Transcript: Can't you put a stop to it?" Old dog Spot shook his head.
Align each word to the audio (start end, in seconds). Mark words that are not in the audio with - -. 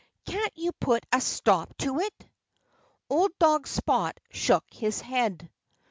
Can't 0.25 0.57
you 0.57 0.71
put 0.71 1.05
a 1.11 1.21
stop 1.21 1.77
to 1.77 1.99
it?" 1.99 2.25
Old 3.07 3.37
dog 3.37 3.67
Spot 3.67 4.19
shook 4.31 4.65
his 4.73 4.99
head. 4.99 5.51